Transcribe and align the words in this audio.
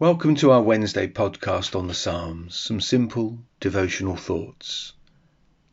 Welcome 0.00 0.34
to 0.36 0.50
our 0.50 0.62
Wednesday 0.62 1.08
podcast 1.08 1.78
on 1.78 1.86
the 1.86 1.92
Psalms, 1.92 2.56
some 2.56 2.80
simple 2.80 3.38
devotional 3.60 4.16
thoughts. 4.16 4.94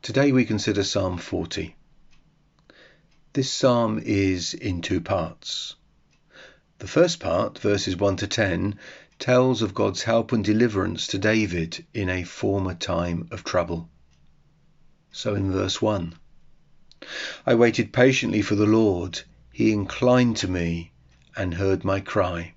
Today 0.01 0.33
we 0.33 0.43
consider 0.43 0.83
Psalm 0.83 1.17
40. 1.17 1.73
This 3.31 3.49
psalm 3.49 4.01
is 4.03 4.53
in 4.53 4.81
two 4.81 4.99
parts. 4.99 5.77
The 6.79 6.89
first 6.89 7.21
part, 7.21 7.57
verses 7.59 7.95
1 7.95 8.17
to 8.17 8.27
10, 8.27 8.77
tells 9.17 9.61
of 9.61 9.73
God's 9.73 10.03
help 10.03 10.33
and 10.33 10.43
deliverance 10.43 11.07
to 11.07 11.17
David 11.17 11.85
in 11.93 12.09
a 12.09 12.23
former 12.23 12.73
time 12.73 13.29
of 13.31 13.45
trouble. 13.45 13.87
So 15.09 15.35
in 15.35 15.53
verse 15.53 15.81
1, 15.81 16.13
I 17.45 17.55
waited 17.55 17.93
patiently 17.93 18.41
for 18.41 18.55
the 18.55 18.65
Lord, 18.65 19.21
he 19.53 19.71
inclined 19.71 20.35
to 20.37 20.49
me 20.49 20.91
and 21.37 21.53
heard 21.53 21.85
my 21.85 22.01
cry. 22.01 22.55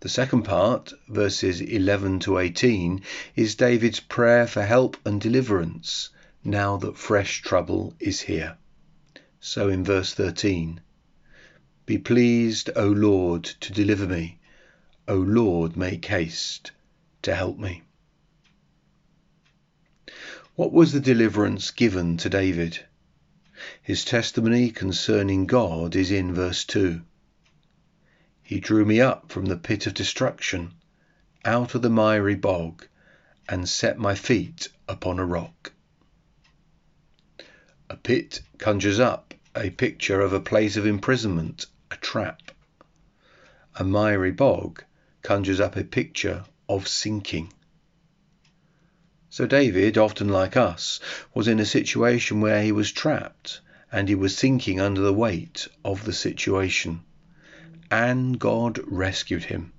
The 0.00 0.08
second 0.08 0.44
part, 0.44 0.94
verses 1.08 1.60
11 1.60 2.20
to 2.20 2.38
18, 2.38 3.02
is 3.36 3.54
David's 3.54 4.00
prayer 4.00 4.46
for 4.46 4.62
help 4.62 4.96
and 5.04 5.20
deliverance 5.20 6.08
now 6.42 6.78
that 6.78 6.96
fresh 6.96 7.42
trouble 7.42 7.94
is 8.00 8.22
here. 8.22 8.56
So 9.40 9.68
in 9.68 9.84
verse 9.84 10.14
13, 10.14 10.80
Be 11.84 11.98
pleased, 11.98 12.70
O 12.76 12.88
Lord, 12.88 13.44
to 13.44 13.74
deliver 13.74 14.06
me. 14.06 14.38
O 15.06 15.16
Lord, 15.16 15.76
make 15.76 16.06
haste 16.06 16.70
to 17.20 17.34
help 17.34 17.58
me. 17.58 17.82
What 20.56 20.72
was 20.72 20.92
the 20.92 21.00
deliverance 21.00 21.70
given 21.70 22.16
to 22.18 22.30
David? 22.30 22.86
His 23.82 24.02
testimony 24.06 24.70
concerning 24.70 25.44
God 25.44 25.94
is 25.94 26.10
in 26.10 26.32
verse 26.32 26.64
2. 26.64 27.02
He 28.50 28.58
drew 28.58 28.84
me 28.84 29.00
up 29.00 29.30
from 29.30 29.46
the 29.46 29.56
pit 29.56 29.86
of 29.86 29.94
destruction, 29.94 30.74
out 31.44 31.76
of 31.76 31.82
the 31.82 31.88
miry 31.88 32.34
bog, 32.34 32.84
and 33.48 33.68
set 33.68 33.96
my 33.96 34.16
feet 34.16 34.66
upon 34.88 35.20
a 35.20 35.24
rock. 35.24 35.72
A 37.88 37.96
pit 37.96 38.40
conjures 38.58 38.98
up 38.98 39.34
a 39.54 39.70
picture 39.70 40.20
of 40.20 40.32
a 40.32 40.40
place 40.40 40.76
of 40.76 40.84
imprisonment, 40.84 41.66
a 41.92 41.96
trap. 41.98 42.50
A 43.76 43.84
miry 43.84 44.32
bog 44.32 44.82
conjures 45.22 45.60
up 45.60 45.76
a 45.76 45.84
picture 45.84 46.44
of 46.68 46.88
sinking. 46.88 47.52
So 49.28 49.46
David, 49.46 49.96
often 49.96 50.28
like 50.28 50.56
us, 50.56 50.98
was 51.34 51.46
in 51.46 51.60
a 51.60 51.64
situation 51.64 52.40
where 52.40 52.64
he 52.64 52.72
was 52.72 52.90
trapped 52.90 53.60
and 53.92 54.08
he 54.08 54.16
was 54.16 54.36
sinking 54.36 54.80
under 54.80 55.02
the 55.02 55.14
weight 55.14 55.68
of 55.84 56.04
the 56.04 56.12
situation 56.12 57.04
and 57.90 58.38
God 58.38 58.80
rescued 58.86 59.44
him. 59.44 59.72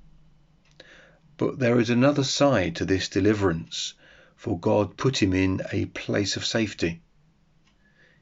But 1.38 1.59
there 1.59 1.80
is 1.80 1.90
another 1.90 2.23
side 2.23 2.76
to 2.76 2.86
this 2.86 3.09
deliverance, 3.09 3.94
for 4.36 4.59
God 4.59 4.98
put 4.98 5.22
him 5.22 5.34
in 5.34 5.62
a 5.72 5.86
place 5.86 6.36
of 6.36 6.45
safety. 6.45 7.02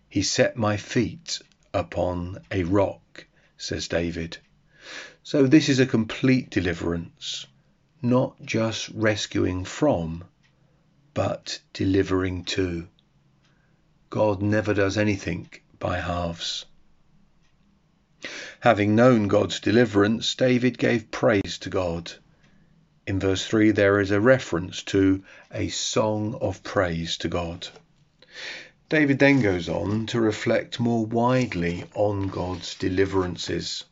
He 0.08 0.22
set 0.22 0.56
my 0.56 0.78
feet 0.78 1.40
upon 1.74 2.40
a 2.52 2.64
rock, 2.64 3.26
says 3.58 3.88
David. 3.88 4.38
So 5.24 5.48
this 5.48 5.70
is 5.70 5.80
a 5.80 5.86
complete 5.86 6.50
deliverance, 6.50 7.46
not 8.02 8.42
just 8.42 8.90
rescuing 8.90 9.66
from, 9.66 10.24
but 11.14 11.60
delivering 11.74 12.46
to. 12.46 12.88
God 14.10 14.42
never 14.42 14.74
does 14.74 14.98
anything 14.98 15.50
by 15.78 16.00
halves. 16.00 16.66
Having 18.62 18.96
known 18.96 19.28
God's 19.28 19.60
deliverance, 19.60 20.36
David 20.36 20.78
gave 20.78 21.12
praise 21.12 21.58
to 21.60 21.70
God. 21.70 22.12
In 23.08 23.20
verse 23.20 23.46
3, 23.46 23.72
there 23.72 24.00
is 24.00 24.12
a 24.12 24.20
reference 24.20 24.84
to 24.84 25.24
a 25.52 25.70
song 25.70 26.38
of 26.42 26.62
praise 26.64 27.18
to 27.18 27.28
God. 27.28 27.68
David 28.90 29.20
then 29.20 29.42
goes 29.42 29.70
on 29.70 30.08
to 30.08 30.20
reflect 30.20 30.80
more 30.80 31.06
widely 31.06 31.86
on 31.94 32.28
God's 32.28 32.76
deliverances. 32.76 33.84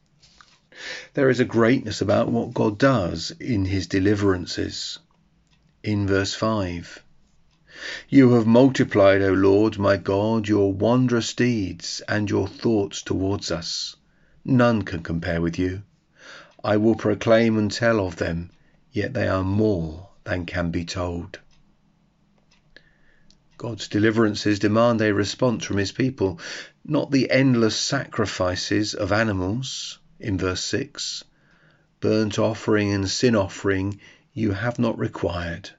There 1.13 1.29
is 1.29 1.39
a 1.39 1.45
greatness 1.45 2.01
about 2.01 2.29
what 2.29 2.53
God 2.53 2.77
does 2.77 3.31
in 3.39 3.65
his 3.65 3.87
deliverances. 3.87 4.99
In 5.83 6.07
verse 6.07 6.33
5, 6.33 7.03
You 8.09 8.33
have 8.33 8.45
multiplied, 8.47 9.21
O 9.21 9.33
Lord 9.33 9.79
my 9.79 9.97
God, 9.97 10.47
your 10.47 10.73
wondrous 10.73 11.33
deeds 11.33 12.01
and 12.07 12.29
your 12.29 12.47
thoughts 12.47 13.01
towards 13.01 13.51
us. 13.51 13.95
None 14.49 14.83
can 14.83 15.03
compare 15.03 15.41
with 15.41 15.59
you. 15.59 15.83
I 16.63 16.77
will 16.77 16.95
proclaim 16.95 17.57
and 17.57 17.69
tell 17.69 17.99
of 17.99 18.15
them, 18.15 18.49
yet 18.93 19.13
they 19.13 19.27
are 19.27 19.43
more 19.43 20.07
than 20.23 20.45
can 20.45 20.71
be 20.71 20.85
told. 20.85 21.39
God's 23.57 23.89
deliverances 23.89 24.59
demand 24.59 25.01
a 25.01 25.13
response 25.13 25.65
from 25.65 25.75
his 25.75 25.91
people, 25.91 26.39
not 26.85 27.11
the 27.11 27.29
endless 27.29 27.75
sacrifices 27.75 28.93
of 28.93 29.11
animals, 29.11 29.99
in 30.17 30.37
verse 30.37 30.63
6. 30.63 31.25
Burnt 31.99 32.39
offering 32.39 32.93
and 32.93 33.09
sin 33.09 33.35
offering 33.35 33.99
you 34.33 34.53
have 34.53 34.79
not 34.79 34.97
required, 34.97 35.71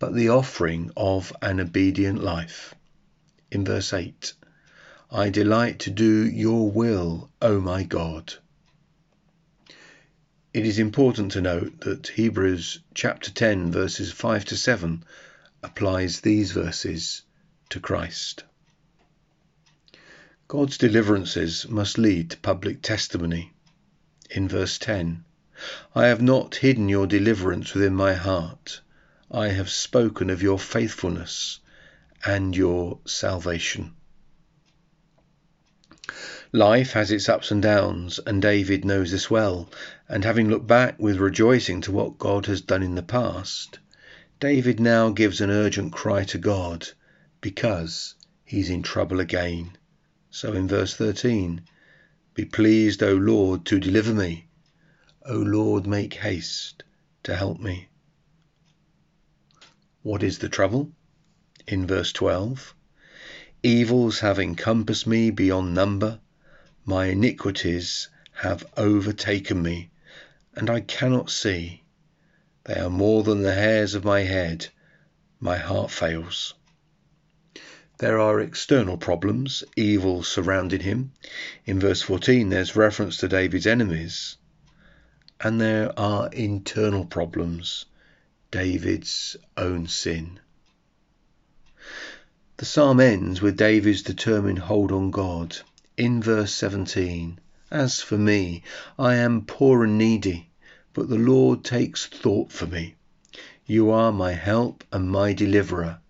but 0.00 0.14
the 0.14 0.30
offering 0.30 0.90
of 0.96 1.32
an 1.40 1.60
obedient 1.60 2.24
life, 2.24 2.74
in 3.52 3.64
verse 3.64 3.92
8. 3.92 4.32
I 5.14 5.28
delight 5.28 5.78
to 5.80 5.90
do 5.90 6.26
your 6.26 6.70
will, 6.70 7.30
O 7.42 7.60
my 7.60 7.82
God. 7.82 8.32
It 10.54 10.64
is 10.64 10.78
important 10.78 11.32
to 11.32 11.42
note 11.42 11.82
that 11.82 12.08
Hebrews 12.08 12.78
chapter 12.94 13.30
10 13.30 13.70
verses 13.70 14.10
5 14.10 14.46
to 14.46 14.56
7 14.56 15.04
applies 15.62 16.20
these 16.22 16.52
verses 16.52 17.24
to 17.68 17.78
Christ. 17.78 18.44
God's 20.48 20.78
deliverances 20.78 21.68
must 21.68 21.98
lead 21.98 22.30
to 22.30 22.38
public 22.38 22.80
testimony. 22.80 23.52
In 24.30 24.48
verse 24.48 24.78
10, 24.78 25.26
I 25.94 26.06
have 26.06 26.22
not 26.22 26.54
hidden 26.54 26.88
your 26.88 27.06
deliverance 27.06 27.74
within 27.74 27.94
my 27.94 28.14
heart. 28.14 28.80
I 29.30 29.48
have 29.48 29.68
spoken 29.68 30.30
of 30.30 30.40
your 30.40 30.58
faithfulness 30.58 31.60
and 32.24 32.56
your 32.56 32.98
salvation. 33.04 33.94
Life 36.52 36.92
has 36.92 37.10
its 37.10 37.28
ups 37.28 37.50
and 37.50 37.62
downs, 37.62 38.20
and 38.26 38.42
David 38.42 38.84
knows 38.84 39.10
this 39.10 39.30
well. 39.30 39.70
And 40.08 40.24
having 40.24 40.50
looked 40.50 40.66
back 40.66 40.98
with 40.98 41.16
rejoicing 41.16 41.80
to 41.82 41.92
what 41.92 42.18
God 42.18 42.46
has 42.46 42.60
done 42.60 42.82
in 42.82 42.94
the 42.94 43.02
past, 43.02 43.78
David 44.38 44.80
now 44.80 45.10
gives 45.10 45.40
an 45.40 45.50
urgent 45.50 45.92
cry 45.92 46.24
to 46.24 46.36
God 46.38 46.88
because 47.40 48.14
he's 48.44 48.68
in 48.68 48.82
trouble 48.82 49.20
again. 49.20 49.78
So 50.30 50.52
in 50.52 50.68
verse 50.68 50.94
13, 50.94 51.62
Be 52.34 52.44
pleased, 52.44 53.02
O 53.02 53.14
Lord, 53.14 53.64
to 53.66 53.80
deliver 53.80 54.12
me. 54.12 54.48
O 55.24 55.36
Lord, 55.36 55.86
make 55.86 56.14
haste 56.14 56.82
to 57.22 57.36
help 57.36 57.60
me. 57.60 57.88
What 60.02 60.22
is 60.22 60.40
the 60.40 60.48
trouble? 60.48 60.90
In 61.66 61.86
verse 61.86 62.12
12, 62.12 62.74
Evils 63.64 64.20
have 64.20 64.38
encompassed 64.38 65.06
me 65.06 65.30
beyond 65.30 65.74
number 65.74 66.18
my 66.84 67.06
iniquities 67.06 68.08
have 68.32 68.66
overtaken 68.76 69.62
me, 69.62 69.88
and 70.56 70.68
I 70.68 70.80
cannot 70.80 71.30
see. 71.30 71.84
They 72.64 72.74
are 72.74 72.90
more 72.90 73.22
than 73.22 73.42
the 73.42 73.54
hairs 73.54 73.94
of 73.94 74.04
my 74.04 74.22
head. 74.22 74.66
My 75.38 75.58
heart 75.58 75.92
fails. 75.92 76.54
There 77.98 78.18
are 78.18 78.40
external 78.40 78.96
problems, 78.96 79.62
evil 79.76 80.24
surrounding 80.24 80.80
him. 80.80 81.12
In 81.64 81.78
verse 81.78 82.02
14, 82.02 82.48
there's 82.48 82.74
reference 82.74 83.18
to 83.18 83.28
David's 83.28 83.68
enemies. 83.68 84.38
And 85.40 85.60
there 85.60 85.96
are 85.96 86.28
internal 86.32 87.04
problems, 87.04 87.84
David's 88.50 89.36
own 89.56 89.86
sin. 89.86 90.40
The 92.58 92.66
psalm 92.66 93.00
ends 93.00 93.40
with 93.40 93.56
David's 93.56 94.02
determined 94.02 94.58
hold 94.58 94.92
on 94.92 95.10
God 95.10 95.56
in 95.96 96.22
verse 96.22 96.52
17 96.52 97.40
As 97.70 98.02
for 98.02 98.18
me, 98.18 98.62
I 98.98 99.14
am 99.14 99.46
poor 99.46 99.84
and 99.84 99.96
needy, 99.96 100.50
but 100.92 101.08
the 101.08 101.16
Lord 101.16 101.64
takes 101.64 102.04
thought 102.06 102.52
for 102.52 102.66
me. 102.66 102.96
You 103.64 103.90
are 103.90 104.12
my 104.12 104.32
help 104.32 104.84
and 104.92 105.10
my 105.10 105.32
deliverer. 105.32 106.00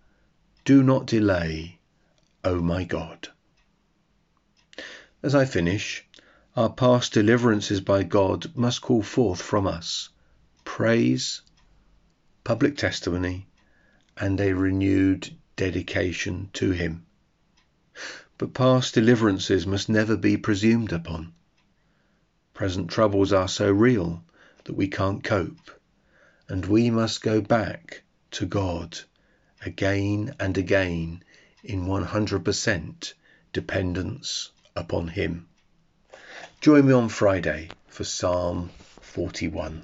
Do 0.65 0.83
not 0.83 1.05
delay, 1.05 1.79
O 2.43 2.59
my 2.59 2.83
God. 2.83 3.29
As 5.23 5.33
I 5.33 5.45
finish, 5.45 6.05
our 6.57 6.69
past 6.69 7.13
deliverances 7.13 7.79
by 7.79 8.03
God 8.03 8.53
must 8.53 8.81
call 8.81 9.01
forth 9.01 9.41
from 9.41 9.65
us 9.65 10.09
praise, 10.65 11.41
public 12.43 12.75
testimony, 12.75 13.47
and 14.17 14.41
a 14.41 14.51
renewed 14.51 15.33
dedication 15.55 16.49
to 16.53 16.71
Him 16.71 17.05
but 18.43 18.53
past 18.53 18.93
deliverances 18.93 19.65
must 19.65 19.87
never 19.87 20.17
be 20.17 20.35
presumed 20.35 20.91
upon. 20.91 21.33
Present 22.53 22.89
troubles 22.89 23.31
are 23.31 23.47
so 23.47 23.71
real, 23.71 24.23
that 24.65 24.73
we 24.73 24.87
can't 24.87 25.23
cope, 25.23 25.71
and 26.49 26.65
we 26.65 26.89
must 26.89 27.21
go 27.21 27.41
back 27.41 28.01
to 28.31 28.45
God 28.45 28.99
again 29.65 30.35
and 30.39 30.57
again 30.57 31.23
in 31.63 31.85
100% 31.85 33.13
dependence 33.53 34.51
upon 34.75 35.07
Him. 35.07 35.47
Join 36.59 36.87
me 36.87 36.93
on 36.93 37.07
Friday 37.07 37.69
for 37.87 38.03
Psalm 38.03 38.71
41. 39.01 39.83